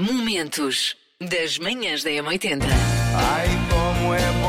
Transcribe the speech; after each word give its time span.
Momentos 0.00 0.96
das 1.20 1.58
manhãs 1.58 2.02
da 2.02 2.08
M80. 2.08 2.62
Ai, 3.14 3.48
como 3.68 4.14
é 4.14 4.39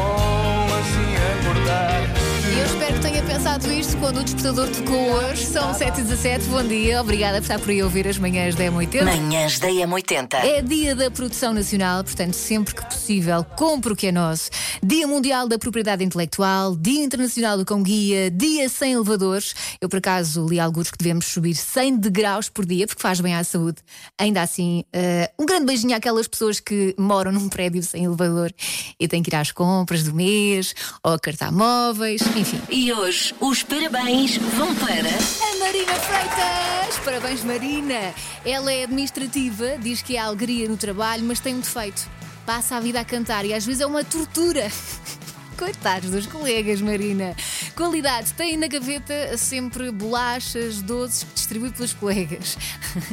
pensado 3.42 3.74
isto 3.74 3.98
quando 3.98 4.20
o 4.20 4.24
despertador 4.24 4.70
tocou 4.70 5.14
hoje. 5.14 5.48
São 5.48 5.74
7h17, 5.74 6.44
bom 6.44 6.64
dia. 6.64 7.02
Obrigada 7.02 7.38
por 7.38 7.44
estar 7.46 7.60
por 7.60 7.72
aí 7.72 7.82
a 7.82 7.86
ouvir 7.86 8.08
as 8.08 8.20
manhãs 8.20 8.54
da 8.54 8.66
M80. 8.66 9.04
Manhãs 9.04 9.58
da 9.58 9.68
M80. 9.68 10.36
É 10.36 10.62
dia 10.62 10.96
da 10.96 11.10
produção 11.10 11.52
nacional, 11.52 12.04
portanto, 12.04 12.36
sempre 12.36 12.76
que 12.76 12.86
possível, 12.86 13.44
compre 13.44 13.94
o 13.94 13.96
que 13.96 14.06
é 14.06 14.12
nosso. 14.12 14.52
Dia 14.84 15.08
Mundial 15.08 15.48
da 15.48 15.58
Propriedade 15.58 16.04
Intelectual, 16.04 16.76
Dia 16.76 17.04
Internacional 17.04 17.58
do 17.58 17.66
Cão 17.66 17.82
Guia, 17.82 18.30
Dia 18.30 18.70
sem 18.70 18.94
elevadores. 18.94 19.56
Eu, 19.82 19.90
por 19.90 19.98
acaso, 19.98 20.46
li 20.48 20.60
alguns 20.60 20.92
que 20.92 20.98
devemos 21.00 21.26
subir 21.26 21.56
100 21.56 21.98
degraus 21.98 22.48
por 22.48 22.64
dia, 22.64 22.86
porque 22.86 23.02
faz 23.02 23.20
bem 23.22 23.34
à 23.34 23.44
saúde. 23.44 23.78
Ainda 24.20 24.44
assim, 24.44 24.86
eh, 24.94 25.32
um 25.40 25.48
grande 25.48 25.66
beijinho 25.66 25.96
àquelas 25.96 26.28
pessoas 26.28 26.60
que 26.60 26.94
moram 26.96 27.32
num 27.32 27.50
prédio 27.50 27.82
sem 27.82 28.06
elevador 28.06 28.54
e 29.00 29.08
têm 29.08 29.24
que 29.24 29.32
ir 29.32 29.36
às 29.36 29.52
compras 29.52 30.04
do 30.04 30.14
mês, 30.14 30.76
ou 31.04 31.14
a 31.14 31.20
cartar 31.20 31.52
móveis, 31.52 32.22
enfim. 32.38 32.62
E 32.70 32.94
hoje 32.94 33.31
os 33.40 33.64
parabéns 33.64 34.38
vão 34.38 34.74
para. 34.76 34.92
A 34.92 35.60
Marina 35.60 35.94
Freitas! 35.96 37.00
Parabéns, 37.04 37.44
Marina! 37.44 38.14
Ela 38.46 38.72
é 38.72 38.84
administrativa, 38.84 39.78
diz 39.80 40.02
que 40.02 40.18
há 40.18 40.26
alegria 40.26 40.68
no 40.68 40.78
trabalho, 40.78 41.24
mas 41.24 41.40
tem 41.40 41.56
um 41.56 41.60
defeito. 41.60 42.10
Passa 42.46 42.76
a 42.76 42.80
vida 42.80 43.00
a 43.00 43.06
cantar 43.06 43.46
e 43.46 43.54
às 43.54 43.66
vezes 43.66 43.82
é 43.82 43.86
uma 43.86 44.04
tortura. 44.04 44.72
Coitados 45.58 46.10
dos 46.10 46.26
colegas, 46.26 46.82
Marina. 46.82 47.36
Qualidade, 47.82 48.32
tem 48.36 48.56
na 48.58 48.68
gaveta 48.68 49.36
sempre 49.40 49.90
bolachas, 49.92 50.84
doces 50.84 51.24
que 51.24 51.34
distribui 51.34 51.72
pelos 51.72 51.94
colegas. 51.94 52.56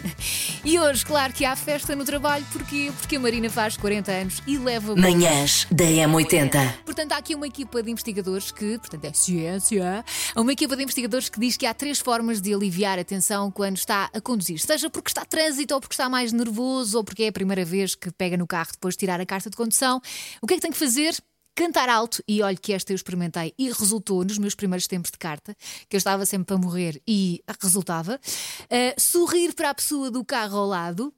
e 0.62 0.78
hoje, 0.78 1.06
claro 1.06 1.32
que 1.32 1.46
há 1.46 1.56
festa 1.56 1.96
no 1.96 2.04
trabalho, 2.04 2.44
porquê? 2.52 2.92
Porque 3.00 3.16
a 3.16 3.20
Marina 3.20 3.48
faz 3.48 3.78
40 3.78 4.12
anos 4.12 4.42
e 4.46 4.58
leva. 4.58 4.94
Manhãs 4.94 5.66
da 5.70 5.86
M80. 5.86 6.84
Portanto, 6.84 7.12
há 7.12 7.16
aqui 7.16 7.34
uma 7.34 7.46
equipa 7.46 7.82
de 7.82 7.90
investigadores 7.90 8.52
que, 8.52 8.78
portanto, 8.78 9.06
é 9.06 9.12
ciência, 9.14 10.04
há 10.34 10.40
uma 10.42 10.52
equipa 10.52 10.76
de 10.76 10.82
investigadores 10.82 11.30
que 11.30 11.40
diz 11.40 11.56
que 11.56 11.64
há 11.64 11.72
três 11.72 11.98
formas 11.98 12.38
de 12.38 12.52
aliviar 12.52 12.98
a 12.98 13.04
tensão 13.04 13.50
quando 13.50 13.78
está 13.78 14.10
a 14.12 14.20
conduzir. 14.20 14.58
Seja 14.58 14.90
porque 14.90 15.08
está 15.08 15.22
a 15.22 15.24
trânsito, 15.24 15.72
ou 15.72 15.80
porque 15.80 15.94
está 15.94 16.10
mais 16.10 16.30
nervoso, 16.30 16.98
ou 16.98 17.04
porque 17.04 17.22
é 17.22 17.28
a 17.28 17.32
primeira 17.32 17.64
vez 17.64 17.94
que 17.94 18.12
pega 18.12 18.36
no 18.36 18.46
carro 18.46 18.72
depois 18.72 18.92
de 18.92 18.98
tirar 18.98 19.18
a 19.18 19.24
carta 19.24 19.48
de 19.48 19.56
condução. 19.56 19.98
O 20.42 20.46
que 20.46 20.52
é 20.52 20.56
que 20.58 20.62
tem 20.62 20.70
que 20.70 20.76
fazer? 20.76 21.16
Cantar 21.58 21.88
alto, 21.88 22.22
e 22.28 22.40
olha 22.40 22.56
que 22.56 22.72
esta 22.72 22.92
eu 22.92 22.94
experimentei 22.94 23.52
e 23.58 23.68
resultou 23.72 24.24
nos 24.24 24.38
meus 24.38 24.54
primeiros 24.54 24.86
tempos 24.86 25.10
de 25.10 25.18
carta, 25.18 25.56
que 25.88 25.96
eu 25.96 25.98
estava 25.98 26.24
sempre 26.24 26.46
para 26.46 26.56
morrer 26.56 27.02
e 27.04 27.42
resultava. 27.60 28.14
Uh, 28.14 28.94
sorrir 28.96 29.52
para 29.54 29.70
a 29.70 29.74
pessoa 29.74 30.08
do 30.08 30.24
carro 30.24 30.56
ao 30.56 30.66
lado, 30.66 31.12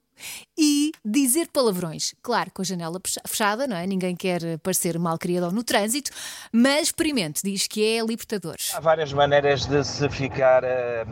e 0.57 0.91
dizer 1.05 1.47
palavrões. 1.53 2.15
Claro, 2.23 2.49
com 2.51 2.63
a 2.63 2.65
janela 2.65 2.99
fecha- 3.03 3.21
fechada, 3.27 3.67
não 3.67 3.75
é? 3.75 3.85
Ninguém 3.85 4.15
quer 4.15 4.57
parecer 4.59 4.97
mal 4.97 5.17
criador 5.19 5.53
no 5.53 5.63
trânsito, 5.63 6.09
mas 6.51 6.87
experimente, 6.87 7.41
diz 7.43 7.67
que 7.67 7.83
é 7.83 8.03
libertador. 8.03 8.55
Há 8.73 8.79
várias 8.79 9.13
maneiras 9.13 9.67
de 9.67 9.83
se 9.83 10.09
ficar, 10.09 10.63
eh, 10.63 11.05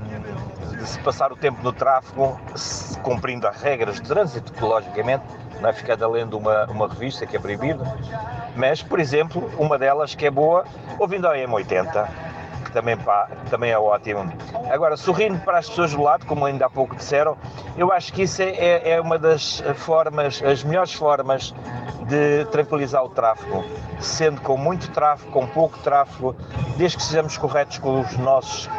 de 0.76 0.90
se 0.90 1.00
passar 1.02 1.32
o 1.32 1.36
tempo 1.36 1.62
no 1.62 1.72
tráfego, 1.72 2.40
cumprindo 3.04 3.48
as 3.48 3.62
regras 3.62 3.96
de 3.96 4.08
trânsito, 4.08 4.52
que 4.54 4.62
logicamente 4.64 5.24
não 5.62 5.70
é 5.70 5.74
ficar 5.74 5.96
lendo 6.08 6.38
uma, 6.38 6.66
uma 6.66 6.88
revista 6.88 7.26
que 7.26 7.36
é 7.36 7.40
proibido, 7.40 7.84
mas, 8.56 8.82
por 8.82 9.00
exemplo, 9.00 9.50
uma 9.58 9.78
delas 9.78 10.16
que 10.16 10.26
é 10.26 10.32
boa, 10.32 10.66
ouvindo 10.98 11.28
a 11.28 11.36
M80, 11.36 12.08
que 12.66 12.72
também, 12.72 12.98
pá, 12.98 13.28
também 13.50 13.72
é 13.72 13.78
ótimo. 13.80 14.32
Agora, 14.70 14.96
sorrindo 14.98 15.40
para 15.40 15.60
as 15.60 15.70
pessoas 15.70 15.94
do 15.94 16.02
lado, 16.02 16.26
como 16.26 16.46
ainda 16.46 16.66
há 16.66 16.70
pouco 16.70 16.96
disseram, 16.96 17.38
eu 17.78 17.92
acho 17.92 18.12
que 18.14 18.24
isso 18.24 18.42
é, 18.42 18.50
é- 18.50 18.90
é 18.92 19.02
uma 19.02 19.18
das 19.18 19.62
formas, 19.76 20.42
as 20.44 20.64
melhores 20.64 20.94
formas 20.94 21.54
de 22.08 22.46
tranquilizar 22.46 23.04
o 23.04 23.10
tráfego, 23.10 23.64
sendo 24.00 24.42
com 24.42 24.58
muito 24.58 24.90
tráfego, 24.92 25.32
com 25.32 25.46
pouco 25.48 25.78
tráfego, 25.80 26.36
desde 26.78 26.98
que 26.98 27.04
sejamos 27.04 27.38
corretos 27.38 27.78
com 27.78 28.02
os 28.02 28.18
nossos, 28.18 28.70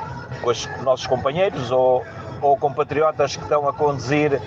com 0.42 0.50
os 0.50 0.66
nossos 0.82 1.06
companheiros 1.06 1.70
ou, 1.70 2.04
ou 2.42 2.56
compatriotas 2.56 3.36
que 3.36 3.42
estão 3.42 3.69
a 3.69 3.72
conduzir, 3.72 4.40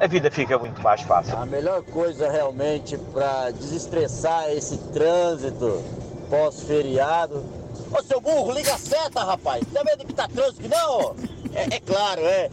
a 0.00 0.06
vida 0.06 0.30
fica 0.30 0.58
muito 0.58 0.80
mais 0.82 1.00
fácil. 1.02 1.36
A 1.36 1.46
melhor 1.46 1.82
coisa 1.82 2.30
realmente 2.30 2.96
para 3.12 3.50
desestressar 3.50 4.50
esse 4.50 4.76
trânsito 4.92 5.82
pós-feriado. 6.30 7.44
Ô 7.96 8.02
seu 8.02 8.20
burro, 8.20 8.52
liga 8.52 8.74
a 8.74 8.78
seta, 8.78 9.22
rapaz! 9.22 9.62
Tem 9.72 9.84
medo 9.84 10.04
que 10.04 10.12
tá 10.12 10.26
trânsito 10.28 10.62
que 10.62 10.68
não? 10.68 11.14
É, 11.54 11.76
é 11.76 11.80
claro, 11.80 12.20
é, 12.22 12.50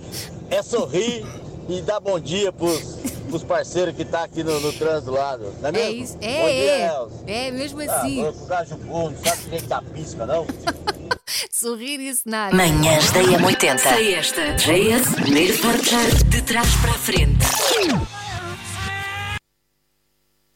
é 0.49 0.61
sorrir 0.61 1.25
e 1.67 1.81
dar 1.81 1.99
bom 1.99 2.19
dia 2.19 2.51
pros, 2.51 2.97
pros 3.29 3.43
parceiros 3.43 3.95
que 3.95 4.05
tá 4.05 4.23
aqui 4.23 4.43
no, 4.43 4.59
no 4.59 4.71
trânsito 4.73 5.05
do 5.11 5.17
lado. 5.17 5.51
Não 5.61 5.69
é 5.69 5.69
É 5.69 5.71
mesmo? 5.71 6.03
isso, 6.03 6.13
bom 6.17 6.25
é, 6.27 6.51
dia, 6.51 6.71
é. 6.71 6.85
Elcio. 6.95 7.19
É 7.27 7.51
mesmo 7.51 7.81
Ah, 7.81 7.95
assim. 7.95 8.19
agora 8.19 8.33
pro 8.33 8.45
gajo 8.45 8.75
burro, 8.77 9.09
não 9.11 9.17
sabe 9.23 9.41
nem 9.49 9.61
da 9.67 9.81
pisca, 9.81 10.25
não? 10.25 10.45
Sorrir 11.61 11.99
isso 11.99 12.23
nada. 12.25 12.55
Manhãs 12.55 13.11
da 13.11 13.21
M80. 13.21 13.77
Sei 13.77 14.15
esta. 14.15 14.55
JS, 14.55 15.13
primeiro 15.13 15.55
portar 15.59 16.09
de 16.27 16.41
trás 16.41 16.67
para 16.77 16.89
a 16.89 16.97
frente. 16.97 17.45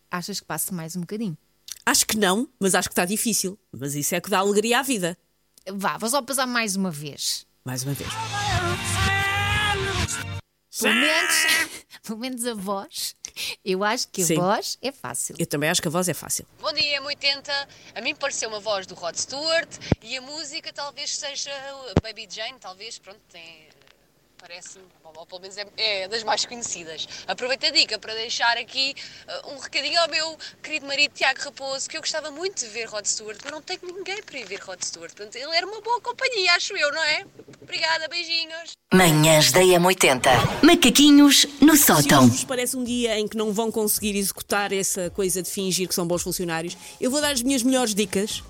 Achas 0.09 0.39
que 0.39 0.47
passa 0.47 0.73
mais 0.73 0.95
um 0.95 1.01
bocadinho? 1.01 1.37
Acho 1.85 2.07
que 2.07 2.17
não, 2.17 2.49
mas 2.59 2.73
acho 2.73 2.89
que 2.89 2.93
está 2.93 3.05
difícil. 3.05 3.55
Mas 3.71 3.93
isso 3.93 4.15
é 4.15 4.19
que 4.19 4.31
dá 4.31 4.39
alegria 4.39 4.79
à 4.79 4.81
vida. 4.81 5.15
Vá, 5.71 5.95
vou 5.99 6.09
só 6.09 6.23
passar 6.23 6.47
mais 6.47 6.75
uma 6.75 6.89
vez. 6.89 7.45
Mais 7.63 7.83
uma 7.83 7.93
vez. 7.93 8.09
Pelo 10.81 10.95
menos, 10.95 11.35
pelo 12.01 12.17
menos 12.17 12.45
a 12.47 12.55
voz. 12.55 13.15
Eu 13.63 13.83
acho 13.83 14.07
que 14.07 14.21
a 14.21 14.25
Sim. 14.25 14.35
voz 14.35 14.77
é 14.81 14.91
fácil. 14.91 15.35
Eu 15.37 15.45
também 15.45 15.69
acho 15.69 15.81
que 15.81 15.87
a 15.87 15.91
voz 15.91 16.07
é 16.07 16.13
fácil. 16.13 16.45
Bom 16.59 16.71
dia, 16.73 17.01
M80. 17.01 17.67
A 17.95 18.01
mim 18.01 18.15
pareceu 18.15 18.49
uma 18.49 18.59
voz 18.59 18.85
do 18.87 18.95
Rod 18.95 19.15
Stewart 19.15 19.69
e 20.01 20.17
a 20.17 20.21
música 20.21 20.71
talvez 20.71 21.15
seja 21.15 21.51
Baby 22.01 22.27
Jane, 22.29 22.57
talvez, 22.59 22.97
pronto, 22.97 23.19
tem. 23.31 23.67
Parece-me, 24.47 24.85
ou, 25.03 25.25
pelo 25.25 25.41
menos 25.41 25.57
é, 25.57 25.65
é 25.75 26.07
das 26.07 26.23
mais 26.23 26.45
conhecidas. 26.45 27.07
Aproveito 27.25 27.65
a 27.65 27.71
dica 27.71 27.97
para 27.97 28.13
deixar 28.13 28.55
aqui 28.57 28.93
uh, 29.43 29.55
um 29.55 29.57
recadinho 29.57 29.99
ao 29.99 30.07
meu 30.07 30.37
querido 30.61 30.85
marido 30.85 31.13
Tiago 31.15 31.39
Raposo, 31.41 31.89
que 31.89 31.97
eu 31.97 32.01
gostava 32.01 32.29
muito 32.29 32.59
de 32.59 32.67
ver 32.67 32.85
Rod 32.85 33.03
Stewart, 33.05 33.39
mas 33.43 33.51
não 33.51 33.59
tenho 33.59 33.79
ninguém 33.83 34.21
para 34.21 34.37
ir 34.37 34.45
ver 34.45 34.59
Rod 34.59 34.79
Stewart. 34.83 35.15
Portanto, 35.15 35.35
ele 35.35 35.55
era 35.55 35.65
uma 35.65 35.81
boa 35.81 35.99
companhia, 35.99 36.53
acho 36.53 36.77
eu, 36.77 36.91
não 36.91 37.01
é? 37.01 37.25
Obrigada, 37.59 38.07
beijinhos. 38.07 38.73
Manhãs 38.93 39.51
da 39.51 39.61
M80. 39.61 40.29
Macaquinhos 40.61 41.47
no 41.59 41.75
Se 41.75 41.85
sótão. 41.85 42.27
vos 42.29 42.43
parece 42.43 42.77
um 42.77 42.83
dia 42.83 43.17
em 43.17 43.27
que 43.27 43.35
não 43.35 43.51
vão 43.51 43.71
conseguir 43.71 44.15
executar 44.15 44.71
essa 44.71 45.09
coisa 45.09 45.41
de 45.41 45.49
fingir 45.49 45.87
que 45.87 45.95
são 45.95 46.05
bons 46.05 46.21
funcionários, 46.21 46.77
eu 47.01 47.09
vou 47.09 47.19
dar 47.19 47.31
as 47.31 47.41
minhas 47.41 47.63
melhores 47.63 47.95
dicas. 47.95 48.43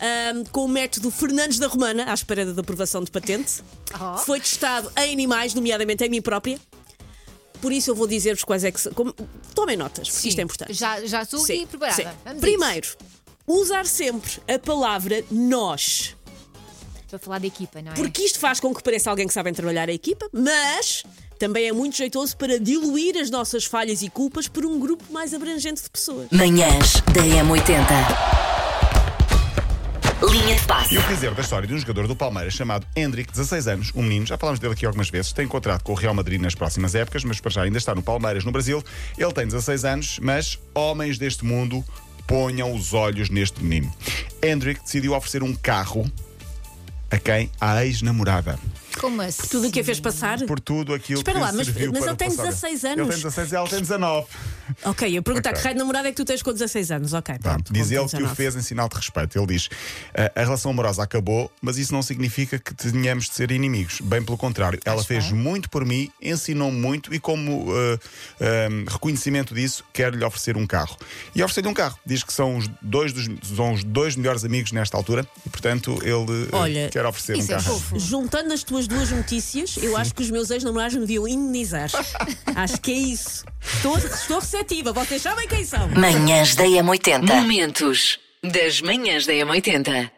Ahm, 0.00 0.44
com 0.50 0.64
o 0.64 0.68
método 0.68 1.10
Fernandes 1.10 1.58
da 1.58 1.66
Romana, 1.66 2.10
à 2.10 2.14
espera 2.14 2.44
da 2.46 2.60
aprovação 2.60 3.02
de 3.04 3.10
patente. 3.10 3.62
Oh. 3.94 4.16
Foi 4.18 4.40
testado 4.40 4.90
em 4.98 5.12
animais, 5.12 5.54
nomeadamente 5.54 6.02
em 6.04 6.08
mim 6.08 6.22
própria. 6.22 6.58
Por 7.60 7.72
isso 7.72 7.90
eu 7.90 7.94
vou 7.94 8.06
dizer-vos 8.06 8.42
quais 8.44 8.64
é 8.64 8.70
que 8.72 8.80
são. 8.80 8.92
como- 8.92 9.14
Tomem 9.54 9.76
notas, 9.76 10.08
porque 10.08 10.28
isto 10.28 10.38
é 10.38 10.42
importante. 10.44 10.72
Já, 10.72 11.04
já 11.04 11.22
estou 11.22 11.42
aqui 11.42 11.58
Sim, 11.58 11.66
preparada. 11.66 12.02
sim. 12.02 12.08
Vamos 12.24 12.38
a 12.38 12.40
Primeiro, 12.40 12.88
usar 13.46 13.84
sempre 13.86 14.30
a 14.48 14.58
palavra 14.58 15.22
nós. 15.30 15.82
isso. 15.82 16.16
Para 17.10 17.18
falar 17.18 17.38
da 17.40 17.46
equipa, 17.48 17.82
não 17.82 17.90
é? 17.92 17.94
Porque 17.96 18.22
isto 18.22 18.38
faz 18.38 18.60
com 18.60 18.72
que 18.72 18.82
pareça 18.82 19.10
alguém 19.10 19.26
que 19.26 19.34
sabem 19.34 19.52
trabalhar 19.52 19.88
a 19.88 19.92
equipa, 19.92 20.26
mas 20.32 21.02
também 21.40 21.66
é 21.66 21.72
muito 21.72 21.96
jeitoso 21.96 22.36
para 22.36 22.58
diluir 22.58 23.16
as 23.18 23.28
nossas 23.30 23.64
falhas 23.64 24.00
e 24.00 24.08
culpas 24.08 24.46
por 24.46 24.64
um 24.64 24.78
grupo 24.78 25.04
mais 25.12 25.34
abrangente 25.34 25.82
de 25.82 25.90
pessoas. 25.90 26.28
Manhãs 26.30 27.00
da 27.12 27.20
M80. 27.22 28.49
Linha 30.30 30.54
de 30.54 30.62
passe. 30.64 30.94
E 30.94 30.96
eu 30.96 31.02
quis 31.02 31.16
dizer 31.16 31.34
da 31.34 31.42
história 31.42 31.66
de 31.66 31.74
um 31.74 31.78
jogador 31.78 32.06
do 32.06 32.14
Palmeiras 32.14 32.54
chamado 32.54 32.86
Hendrick, 32.94 33.32
16 33.32 33.66
anos, 33.66 33.92
um 33.96 34.02
menino, 34.02 34.26
já 34.26 34.38
falámos 34.38 34.60
dele 34.60 34.74
aqui 34.74 34.86
algumas 34.86 35.10
vezes, 35.10 35.32
tem 35.32 35.48
contrato 35.48 35.82
com 35.82 35.90
o 35.90 35.94
Real 35.96 36.14
Madrid 36.14 36.40
nas 36.40 36.54
próximas 36.54 36.94
épocas, 36.94 37.24
mas 37.24 37.40
para 37.40 37.50
já 37.50 37.62
ainda 37.62 37.78
está 37.78 37.96
no 37.96 38.02
Palmeiras, 38.02 38.44
no 38.44 38.52
Brasil. 38.52 38.80
Ele 39.18 39.32
tem 39.32 39.44
16 39.44 39.84
anos, 39.84 40.20
mas 40.22 40.56
homens 40.72 41.18
deste 41.18 41.44
mundo 41.44 41.84
ponham 42.28 42.72
os 42.72 42.94
olhos 42.94 43.28
neste 43.28 43.60
menino. 43.60 43.92
Hendrick 44.40 44.80
decidiu 44.84 45.14
oferecer 45.14 45.42
um 45.42 45.52
carro 45.52 46.08
a 47.10 47.18
quem? 47.18 47.50
À 47.60 47.84
ex-namorada. 47.84 48.56
Como 49.00 49.22
assim? 49.22 49.46
Tudo 49.48 49.68
o 49.68 49.70
que 49.72 49.80
a 49.80 49.84
fez 49.84 49.98
passar. 50.00 50.38
Por 50.46 50.60
tudo 50.60 50.92
aquilo 50.94 51.20
Espera 51.20 51.38
que 51.38 51.44
lá, 51.44 51.52
mas- 51.52 51.66
serviu 51.66 51.90
mas 51.92 52.00
para 52.00 52.08
ele 52.10 52.16
tem 52.16 52.28
passar. 52.30 52.42
16 52.44 52.84
anos. 52.84 52.98
Ele 52.98 53.08
tem 53.08 53.16
16 53.16 53.52
e 53.52 53.54
ela 53.56 53.68
tem 53.68 53.80
19. 53.80 54.26
Ok, 54.84 55.18
eu 55.18 55.22
perguntar 55.22 55.50
Ok. 55.50 55.58
que 55.60 55.64
raio 55.64 55.74
de 55.74 55.78
namorado 55.80 56.06
é 56.08 56.10
que 56.12 56.16
tu 56.16 56.24
tens 56.24 56.42
com 56.42 56.52
16 56.52 56.90
anos. 56.92 57.12
Ok, 57.12 57.34
pronto, 57.42 57.72
diz 57.72 57.90
ele 57.90 58.00
que 58.00 58.14
o 58.16 58.18
19. 58.18 58.36
fez 58.36 58.54
em 58.56 58.62
sinal 58.62 58.88
de 58.88 58.94
respeito. 58.96 59.36
Ele 59.36 59.46
diz: 59.46 59.68
"A- 60.14 60.40
a 60.40 60.44
relação 60.44 60.70
amorosa 60.70 61.02
acabou, 61.02 61.50
mas 61.60 61.76
isso 61.76 61.92
não 61.92 62.02
significa 62.02 62.58
que 62.58 62.72
tenhamos 62.74 63.24
de 63.28 63.34
ser 63.34 63.50
inimigos. 63.50 64.00
Bem 64.00 64.22
pelo 64.22 64.38
contrário, 64.38 64.78
ela 64.84 65.02
fez 65.02 65.32
muito 65.32 65.68
por 65.68 65.84
mim, 65.84 66.08
ensinou-me 66.22 66.78
muito 66.78 67.12
e, 67.12 67.18
como 67.18 67.70
uh, 67.72 67.98
um, 68.40 68.84
reconhecimento 68.90 69.54
disso, 69.54 69.82
quero-lhe 69.92 70.24
oferecer 70.24 70.56
um 70.56 70.66
carro. 70.66 70.96
E 71.34 71.42
oferecer-lhe 71.42 71.68
um 71.68 71.74
carro. 71.74 71.98
Diz 72.06 72.22
que 72.22 72.32
são 72.32 72.56
os 72.56 72.68
dois, 72.80 73.12
dos, 73.12 73.28
são 73.56 73.72
os 73.72 73.82
dois 73.82 74.14
melhores 74.14 74.44
amigos 74.44 74.70
nesta 74.72 74.96
altura 74.96 75.26
e, 75.44 75.48
portanto, 75.50 75.98
ele 76.02 76.12
uh, 76.14 76.48
Olha, 76.52 76.88
quer 76.90 77.04
oferecer 77.06 77.36
um 77.36 77.42
é 77.42 77.46
carro. 77.46 77.62
fofo. 77.80 77.98
Juntando 77.98 78.52
as 78.52 78.62
tuas 78.62 78.86
duas 78.90 79.10
notícias, 79.12 79.76
eu 79.76 79.96
acho 79.96 80.12
que 80.12 80.22
os 80.22 80.30
meus 80.30 80.50
ex-namorados 80.50 80.94
me 80.94 81.00
deviam 81.02 81.26
indenizar. 81.26 81.88
acho 82.56 82.80
que 82.80 82.90
é 82.90 82.96
isso. 82.96 83.44
Estou, 83.62 83.96
estou 83.96 84.40
receptiva, 84.40 84.92
vocês 84.92 85.22
sabem 85.22 85.46
quem 85.46 85.64
são. 85.64 85.88
Manhãs 85.88 86.56
da 86.56 86.64
M80. 86.64 87.24
Momentos 87.24 88.18
das 88.42 88.80
manhãs 88.80 89.26
da 89.26 89.32
M80. 89.32 90.10